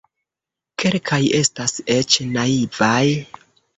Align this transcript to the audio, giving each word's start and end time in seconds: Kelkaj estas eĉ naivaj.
Kelkaj 0.83 1.19
estas 1.41 1.75
eĉ 1.97 2.19
naivaj. 2.33 3.05